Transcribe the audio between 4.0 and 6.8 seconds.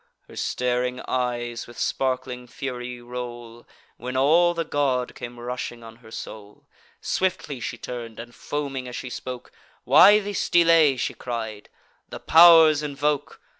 all the god came rushing on her soul.